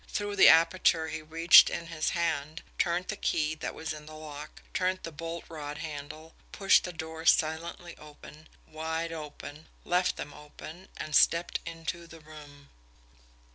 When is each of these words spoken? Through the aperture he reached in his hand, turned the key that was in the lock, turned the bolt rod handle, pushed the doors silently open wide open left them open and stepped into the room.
Through 0.07 0.35
the 0.37 0.47
aperture 0.49 1.09
he 1.09 1.21
reached 1.21 1.69
in 1.69 1.85
his 1.85 2.09
hand, 2.17 2.63
turned 2.79 3.09
the 3.09 3.15
key 3.15 3.53
that 3.53 3.75
was 3.75 3.93
in 3.93 4.07
the 4.07 4.15
lock, 4.15 4.63
turned 4.73 4.97
the 5.03 5.11
bolt 5.11 5.45
rod 5.47 5.77
handle, 5.77 6.33
pushed 6.51 6.85
the 6.85 6.91
doors 6.91 7.31
silently 7.31 7.95
open 7.99 8.49
wide 8.65 9.11
open 9.13 9.67
left 9.85 10.15
them 10.15 10.33
open 10.33 10.87
and 10.97 11.15
stepped 11.15 11.59
into 11.67 12.07
the 12.07 12.19
room. 12.19 12.71